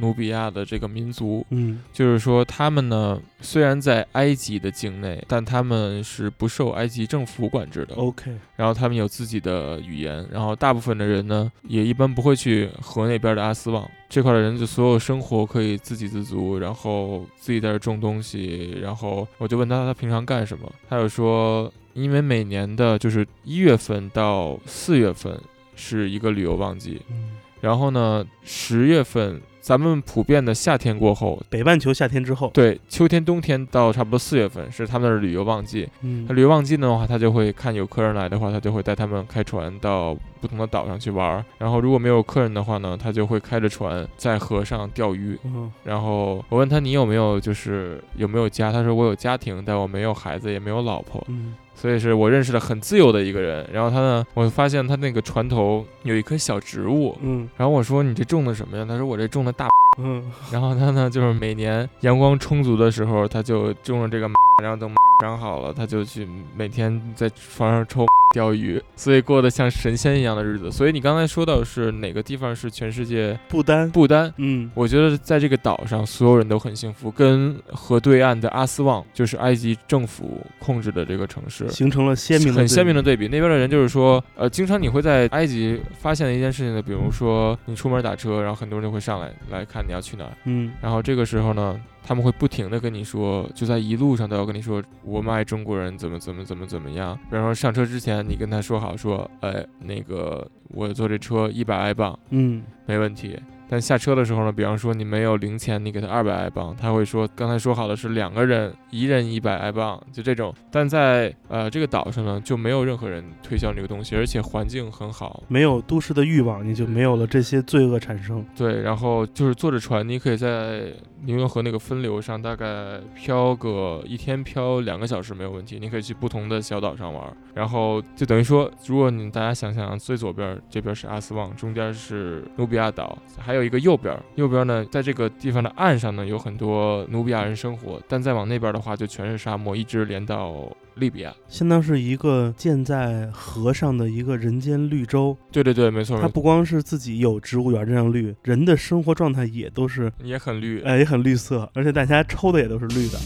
[0.00, 7.94] 努比亚的这个民族，嗯就是说他们呢虽然在埃及的境内，但他们是不受埃及政府管制的。
[7.96, 18.78] ，OK，然后他们有自己的语言，然后大部分的人呢，也一般不会去河那边的阿斯旺这块的人，就所有生活可以自给自足，然后自己在这种东西。
[18.80, 25.36] 然后我就问他他平常干什么，他就说，因为每年的就是一月份到四月份
[25.74, 31.40] 是一个旅游旺季，嗯，然后呢，十月份咱们普遍的夏天过后。
[31.48, 41.42] 北半球夏天之后，对，秋天、冬天到差不多四月份是他们的旅游旺季，嗯那旅游旺季的话，他就会看有客人来的话，他就会带他们开船到不同的岛上去玩。
[41.56, 45.38] 然后如果没有客人的话呢，他就会开着船在河上钓鱼。
[45.44, 48.70] 嗯然后我问他你有没有就是有没有家？
[48.70, 51.24] 他说我有家庭，但我没有孩子，也没有老婆。
[51.28, 53.68] 嗯所以是我认识的很自由的一个人。
[53.72, 57.16] 然后他呢，我发现他那个船头有一棵小植物。
[57.22, 58.84] 嗯然后我说你这种的什么呀？
[58.88, 59.68] 他说我这种的大。
[59.98, 64.28] 嗯 然后他呢，就是每年阳光充足的时候，他就种了这个，
[64.62, 64.88] 然后等
[65.20, 68.04] 长好了，他就去每天在床上抽
[68.34, 70.70] 钓鱼，所以过得像神仙一样的日子。
[70.70, 74.32] 所以你刚才说到是哪个地方是全世界不丹不丹？
[74.38, 83.26] 嗯我觉得在这个岛上，所有人都很幸福，跟河对岸的阿斯旺，就是埃及政府控制的这个城市，形成了鲜明的很鲜明的的对比。
[83.28, 97.18] 那边的人就是说，呃，经常你会在埃及发现的一件事情呢，比如说你出门打车，然后很多人就会上来来看你要去哪儿，嗯然后这个时候呢，他们会不停的跟你说，就在一路上都要跟你说，我们爱中国人怎么怎么怎么怎么样。
[97.30, 103.38] 比方说上车之前，你跟他说好说，哎，那个我坐这车一百埃镑嗯没问题。
[103.68, 110.54] 但下车的时候呢，比方说你没有零钱，你给他二百埃镑，他会说刚才说好的是两个人一人一百埃镑，就这种。
[110.70, 118.44] 但在呃这个岛上呢，就没有任何人推销这个东西，而且环境很好，没有都市的欲望，你就没有了这些罪恶产生。
[118.56, 120.92] 对，然后就是坐着船，你可以在
[121.22, 125.78] 尼罗河那个分流上大概漂个一天漂两个小时没有问题。
[125.80, 141.34] 你可以去不同的小岛上玩，然后就等于说，如果你大家想想，最左边这边是阿斯旺，中间是努比亚岛，还有一个右边，右边呢，在这个地方的岸上呢有很多努比亚人生活，但再往那边的话就全是沙漠，一直连到利比亚。
[141.48, 150.82] 相当是一个建在河上的一个人间绿洲，对对对，没错，没错它不光是自己有植物园这样绿，人的生活状态也都是，也很绿。
[150.82, 153.18] 哎，也很绿色，而且大家抽的也都是绿的。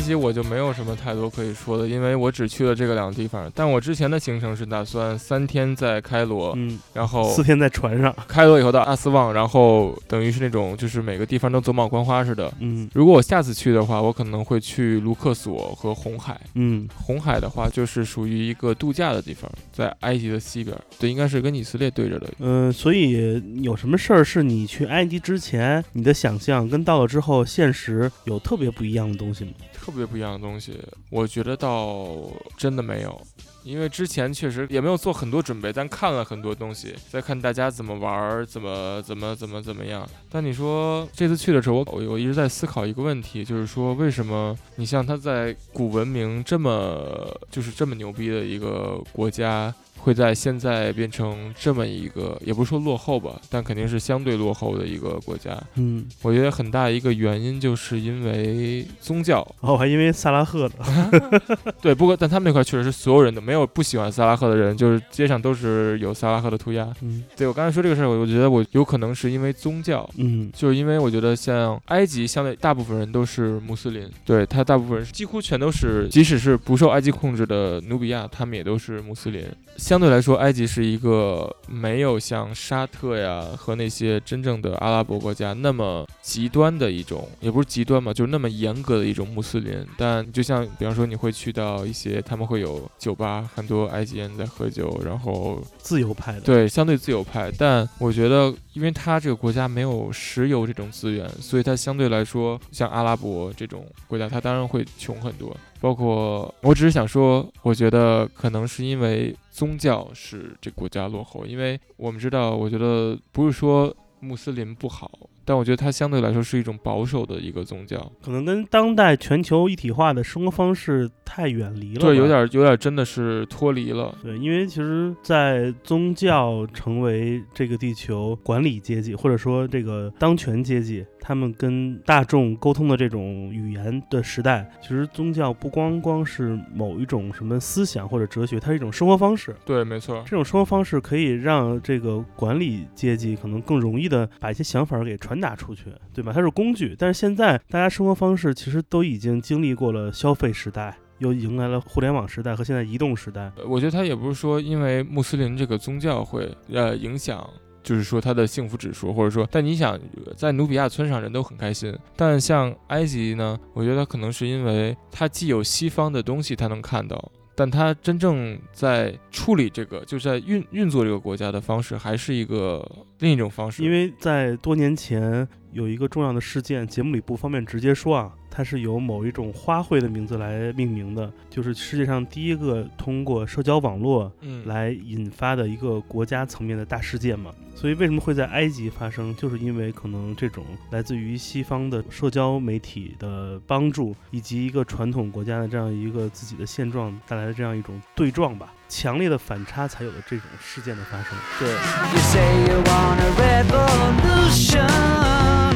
[0.00, 3.52] 埃及我就没有什么太多可以说的，因为我只去了这个两个地方。
[3.54, 12.50] 但我之前的行程是打算三天在开罗，嗯，然后四天在船上，开罗以后到阿斯旺，然后等于是那种就是每个地方都走马观花似的。
[12.60, 16.40] 嗯如果我下次去的话，我可能会去卢克索和红海。
[16.54, 22.26] 嗯红海的话就是属于一个度假的地方，在埃及的西边，对，应该是跟以色列对着的。
[22.38, 29.50] 嗯，所以有什么事儿是你去埃及之前你的想象跟到了之后现实有特别不一样的东西吗？
[29.90, 30.78] 特别不一样的东西，
[31.10, 32.16] 我觉得倒
[32.56, 33.20] 真的没有。
[33.62, 40.08] 因为之前确实也没有做很多准备，但看了很多东西，在看大家怎么玩，怎么怎么怎么怎么样。
[40.30, 55.56] 但你说这次去的时候，我我我一直在思考一个问题，就是说为什么你像他在古文明这么就是这么牛逼的一个国家，会在现在变成这么一个，也不是说落后吧，但肯定是相对落后的一个国家。
[55.74, 60.74] 嗯，我觉得很大一个原因就是因为宗教，哦，还因为萨拉赫的
[61.80, 66.88] 对，不过但他们那块确实是所有人都没有不喜欢萨拉赫的人，就是街上都是有萨拉赫的涂鸦。
[67.02, 79.44] 嗯对我刚才说这个事儿，我我觉得我有可能是因为宗教，嗯就是因为我觉得像埃及，相对大部分人都是穆斯林，对他大部分人几乎全都是，即使是不受埃及控制的努比亚，他们也都是穆斯林。
[79.90, 89.84] 相对来说，埃及是一个没有像沙特呀和那些真正的阿拉伯国家那么极端的一种，也不是极端嘛，就是那么严格的一种穆斯林。
[89.98, 105.56] 但就像比方说，你会去到一些他们会有酒吧，很多埃及人在喝酒，然后自由派的，对，相对自由派，但我觉得，因为它这个国家没有石油这种资源，所以它相对来说，像阿拉伯这种国家，它当然会穷很多。
[105.80, 115.10] 包括，我只是想说，我觉得可能是因为宗教使这国家落后，因为我们知道，我觉得不是说穆斯林不好，
[115.50, 117.98] 但我觉得它相对来说是一种保守的一个宗教。
[118.22, 124.16] 可能跟当代全球一体化的生活方式太远离了吧，对，有点有点真的是脱离了。
[124.22, 139.54] 对，因为其实，在宗教成为这个地球管理阶级，或者说这个当权阶级，他们跟大众沟通的这种语言的时代，其实宗教不光光是某一种什么思想或者哲学，它是一种生活方式。
[139.64, 140.22] 对，没错。
[140.26, 146.32] 这种生活方式可以让这个管理阶级可能更容易的把一些想法给传达出去，对吧？
[146.32, 153.52] 它是工具，但是现在大家生活方式其实都已经经历过了消费时代，又迎来了互联网时代和现在移动时代。
[153.56, 157.48] 呃我觉得他也不是说因为穆斯林这个宗教会呃影响，
[157.82, 159.98] 就是说他的幸福指数，或者说，但你想
[160.36, 167.30] 在努比亚村上人都很开心，但像埃及呢，我觉得可能是因为它既有西方的东西他能看到。
[167.56, 172.82] 但他真正在处理这个，就是在运运作这个国家的方式，还是一个
[173.18, 173.84] 另一种方式。
[173.84, 187.52] 因为在多年前有一个重要的事件，节目里不方便直接说啊，它是由某一种花卉的名字来命名的，就是世界上第一个通过社交网络嗯，来引发的一个国家层面的大事件嘛。
[187.74, 201.38] 所以为什么会在埃及发生，就是因为可能这种来自于西方的社交媒体的帮助，以及一个传统国家的这样一个自己的现状带来的这样一种对撞吧，强烈的反差才有了这种事件的发生。
[201.58, 201.74] 对。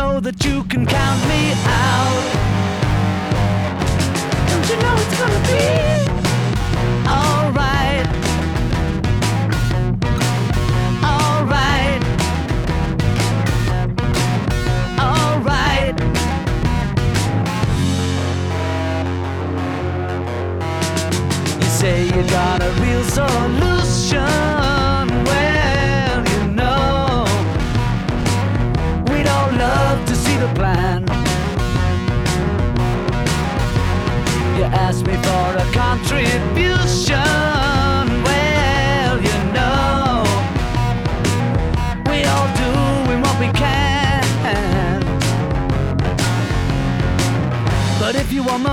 [0.00, 1.42] know that you can count me
[1.82, 2.24] out?
[4.48, 5.64] Don't you know it's gonna be
[7.18, 8.06] alright?
[11.12, 12.02] Alright.
[15.06, 15.96] Alright.
[21.60, 24.49] You say you got a real solution.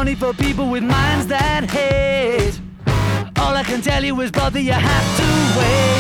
[0.08, 2.60] Money for people with minds that hate,
[3.38, 5.97] all I can tell you is, brother, you have to wait.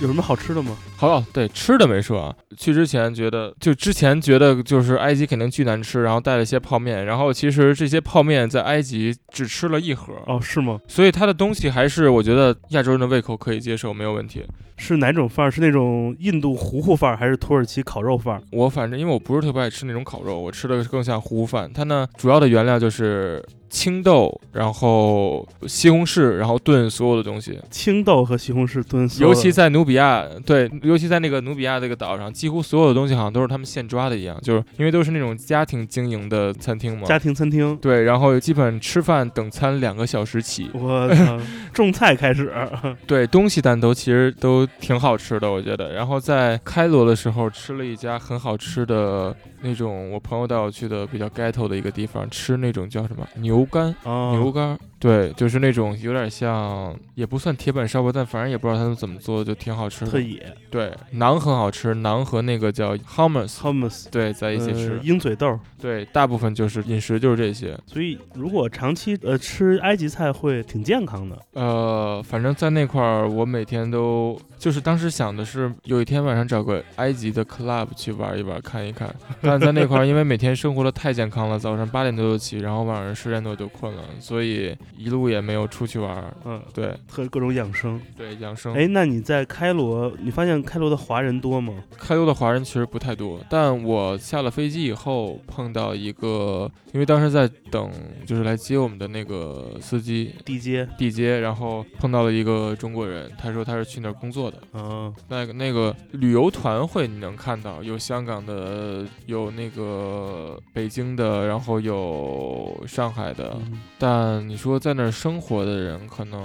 [0.00, 0.76] 有什么好吃的吗？
[1.08, 2.34] 好，对吃的没说啊。
[2.58, 10.78] 去之前觉得，就之前觉得就是埃及肯定巨难吃，然后带了一些泡面，然后其实这些泡面在埃及只吃了一盒，哦，是吗？
[10.86, 14.42] 所以它的东西还是我觉得亚洲人的胃口可以接受，没有问题。
[14.76, 15.50] 是哪种范儿？
[15.50, 18.42] 是那种印度糊糊范儿，还是土耳其烤肉范儿？
[18.52, 21.70] 我反正因为我不是特别爱吃那种烤肉，我吃的更像糊糊饭。
[21.72, 27.58] 它呢主要的原料就是青豆，然后西红柿，然后炖所有的东西。
[27.70, 37.06] 青豆和西红柿炖所有，尤其在努比亚，对，尤其在那个努比亚这个岛上，几乎所有的东西好像都是他们现抓的一样，就是因为都是那种家庭经营的餐厅嘛。
[37.06, 37.76] 家庭餐厅。
[37.76, 40.68] 对，然后基本吃饭等餐两个小时起。
[40.74, 41.38] 我操，
[41.72, 42.52] 种菜开始，
[43.06, 45.92] 对，东西但都其实都挺好吃的，我觉得。
[45.92, 53.94] 然后在开罗的时候吃了一家很好吃的那种，我朋友带我去的比较 ghetto 的一个地方，吃那种叫什么牛肝。
[54.02, 60.10] 哦，牛肝，对，就是那种有点像，也不算铁板烧吧，但反正也不知道他们怎么做的，就挺好吃的。
[60.10, 60.79] 特野对，
[61.14, 64.90] 馕很好吃，馕和那个叫 hummus，hummus 对，在一起吃。
[64.92, 65.58] 呃鹰嘴豆。
[65.80, 67.78] 对，大部分就是饮食就是这些。
[67.86, 71.36] 所以如果长期呃吃埃及菜会挺健康的。
[71.54, 79.12] 呃，反正在那块儿，我每天都就是当时想的是，有一天晚上找个埃及的 club 去玩一玩，看一看。
[79.40, 86.36] 但在那块儿，因为每天生活的太健康了，早上八点多就起，然后晚上十点多就困了，所以一路也没有出去玩儿。
[86.44, 87.98] 嗯，对和各种养生。
[88.14, 88.74] 对，养生。
[88.74, 91.82] 哎，那你在开罗，你发现开罗的华人多吗？
[91.98, 97.90] 开罗的华人其实不太多，但我下了飞机以后碰到一个，因为当时在等
[98.26, 104.62] 就是来接我们的那个司机地接，地接，然后碰到了一个中国人，他说他是去那儿工作的。
[104.72, 116.40] 嗯，那个那个旅游团会你能看到有香港的，有那个北京的，然后有上海的，嗯但你说在那儿生活的人可能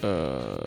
[0.00, 0.58] 呃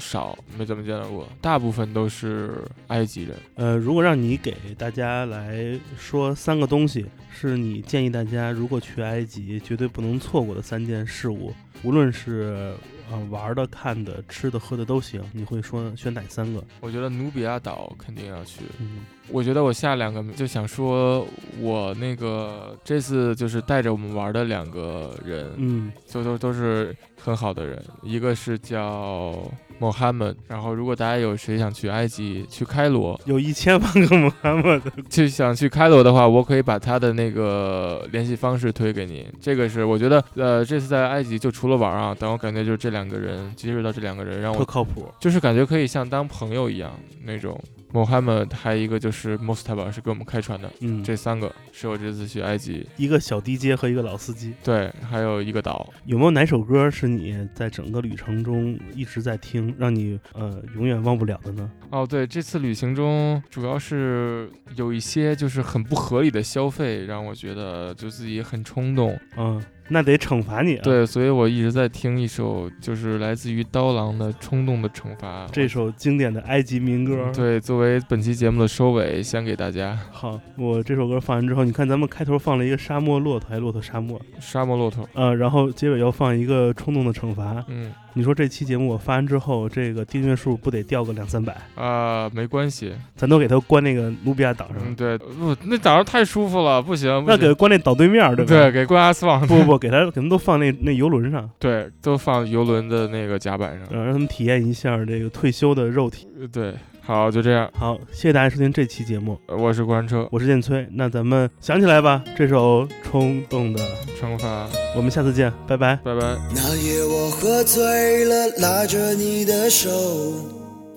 [0.00, 3.36] 少，没怎么见到过，大部分都是埃及人。
[3.54, 11.52] 呃，如果让你给大家来说三个东西，是你建议大家如果去埃及绝对不能错过的三件事物，
[11.82, 12.72] 无论是
[13.10, 16.62] 呃玩的、看的、吃的、喝的都行，你会说选哪三个？
[16.80, 18.62] 我觉得努比亚岛肯定要去。
[18.78, 21.26] 嗯我觉得我下两个就想说，
[21.60, 29.34] 我那个这次就是带着我们玩的两个人，嗯就都都是很好的人，一个是叫
[29.80, 34.90] Mohammed，然后如果大家有谁想去埃及、去开罗，有一千万个穆罕默德。
[35.08, 39.26] 就想去开罗的话，我可以把他的那个联系方式推给你。
[39.40, 46.92] 这个是我觉得，呃，这次在埃及就除了玩啊，但我感觉就是这两个人，接触到这两个人，让特我靠谱，就是感觉可以像当朋友一样
[47.24, 47.58] 那种。
[47.92, 52.86] Mohammed 还有一个就是 Mustafa 是给我们开船的，嗯，这三个是我这次去埃及。
[52.96, 61.70] 一个小 DJ 和一个老司机，对，还有一个岛，有没有哪首歌是你在整个旅程中一直在听，让你呃永远忘不了的呢？
[61.90, 69.18] 哦，对，这次旅行中主要是有一些就是很不合理的消费，让我觉得就自己很冲动。
[69.36, 75.46] 嗯，那得惩罚你啊！，对，所以我一直在听一首就是来自于刀郎的《冲动的惩罚》。
[75.50, 79.98] 这首经典的埃及民歌。，对，作为本期节目的收尾，先给大家。
[80.10, 87.64] 好，我这首歌放完之后，你看咱们开头放了一个沙漠骆驼，还骆驼沙漠，沙漠骆驼，呃，然后结尾要放一个冲动的惩罚。
[87.68, 91.56] 嗯你说这期节目我发完之后，这个订阅数不得掉个两三百？
[91.76, 92.92] 啊、没关系。
[93.14, 97.54] 咱都给他关那个努比亚岛上，嗯，对，不，那岛上太舒服了，不行，不那给。
[97.54, 98.48] 关那岛对面儿，对吧？
[98.48, 103.86] 对，给关阿斯旺，不不不，给他可能都放那那游轮上，对，都放游轮的那个甲板上。
[103.90, 106.26] 呃让他们体验一下这个退休的肉体。
[106.40, 107.70] 呃对，好，就这样。
[107.74, 110.86] 好，谢谢大家收听这期节目，呃我是关车，我是建崔。
[110.92, 113.80] 那咱们想起来吧，这首冲动的，
[114.20, 115.96] 惩罚，我们下次见，拜拜。
[115.96, 116.20] 拜拜。
[116.54, 119.90] 那夜我喝醉了，拉着你的手，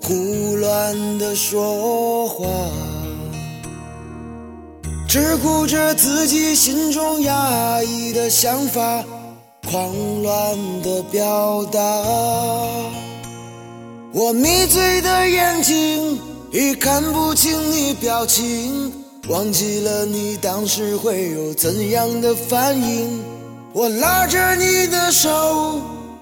[0.01, 2.47] 胡乱的说话，
[5.11, 9.03] 只顾着自己心中压抑的想法，
[9.69, 9.91] 狂
[10.23, 11.81] 乱的表达。
[14.13, 16.17] 我迷醉的眼睛
[16.53, 18.89] 已看不清你表情，
[19.27, 23.21] 忘记了你当时会有怎样的反应。
[23.73, 25.81] 我拉着你的手，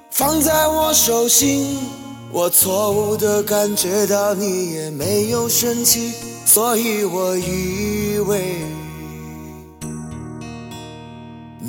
[0.10, 1.78] 放在我手心，
[2.32, 6.12] 我错误的感觉到你也没有生气，
[6.44, 8.56] 所以我以为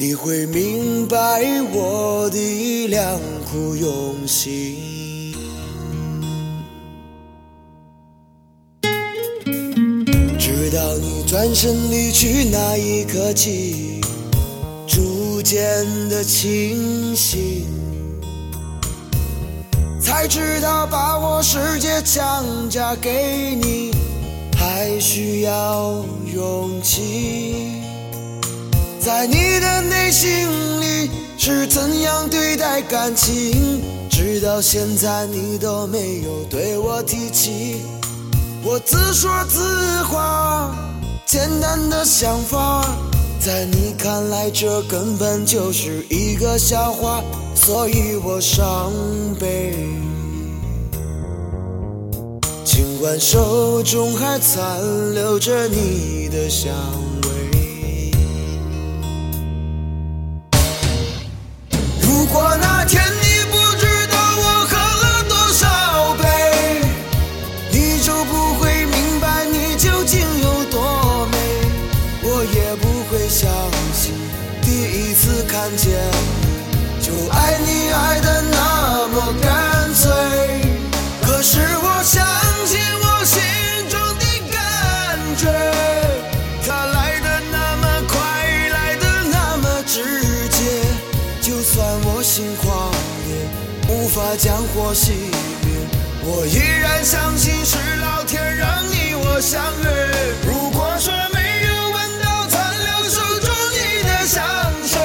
[0.00, 1.42] 你会明白
[1.74, 5.34] 我的良苦用心。
[10.38, 14.00] 直到你转身离去那一刻起，
[14.86, 17.66] 逐渐的清醒，
[20.00, 23.90] 才知道把我世界强加给你，
[24.56, 26.02] 还需要
[26.34, 27.79] 勇气。
[29.00, 30.28] 在你的内心
[30.78, 33.80] 里是怎样对待感情？
[34.10, 37.80] 直到现在你都没有对我提起。
[38.62, 40.76] 我自说自话，
[41.24, 42.84] 简单的想法，
[43.40, 47.22] 在你看来这根本就是一个笑话，
[47.54, 48.92] 所以我伤
[49.40, 49.74] 悲。
[52.66, 54.78] 尽管手中还残
[55.14, 56.70] 留着你的香
[99.50, 99.84] 相约。
[100.46, 104.46] 如果说没有闻到残留手中你的香
[104.86, 104.96] 水，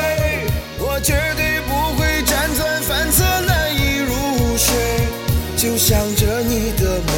[0.77, 4.13] 我绝对不会辗转反侧难以入
[4.55, 4.69] 睡。
[5.57, 7.11] 就想着你的美，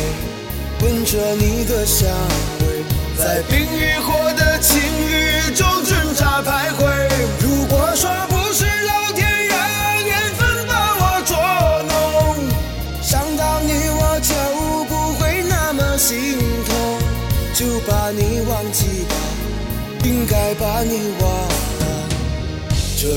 [0.85, 2.07] 闻着你的香
[2.61, 2.65] 味，
[3.17, 4.16] 在冰与火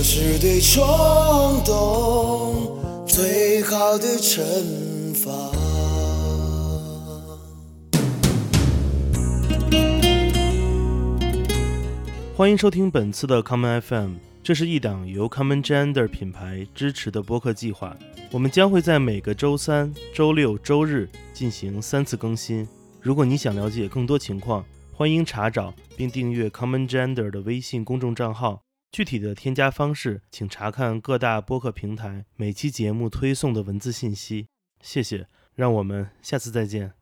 [0.01, 0.83] 这是对冲
[1.63, 4.41] 动最好的惩
[5.13, 5.31] 罚。
[12.35, 17.95] 欢迎收听本次的 Common FM，这是一档由 Common Gender 品牌支持的播客计划。
[18.31, 22.67] 我们将会在每个周三、周六、周日进行三次更新。
[23.03, 28.63] 如果你想了解更多情况，欢迎查找并订阅 Common Gender 的微信公众账号。
[28.93, 34.49] 具体的添加方式，请查看各大播客平台每期节目推送的文字信息。
[34.81, 37.00] 谢谢，让我们下次再见。